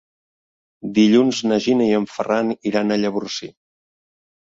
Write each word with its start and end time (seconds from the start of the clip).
Dilluns 0.95 1.43
na 1.53 1.61
Gina 1.67 1.91
i 1.91 1.95
en 1.99 2.09
Ferran 2.17 2.53
iran 2.73 2.91
a 2.91 3.01
Llavorsí. 3.05 3.55